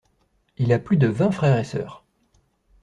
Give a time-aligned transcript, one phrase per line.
[0.57, 2.03] Il a plus de vingt frères et sœurs.